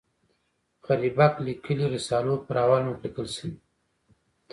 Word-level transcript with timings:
غریبک 0.85 1.33
لیکلي 1.45 1.85
رسالو 1.95 2.33
پر 2.45 2.55
اول 2.63 2.81
مخ 2.87 2.97
لیکل 3.03 3.27
شوي. 3.35 3.51